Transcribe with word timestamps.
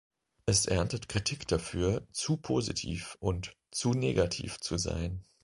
Es 0.47 0.65
erntet 0.65 1.09
Kritik 1.09 1.47
dafür, 1.47 2.07
„zu 2.11 2.35
positiv“ 2.37 3.17
und 3.19 3.55
„zu 3.69 3.91
negativ“ 3.93 4.57
zu 4.59 4.79
sein. 4.79 5.23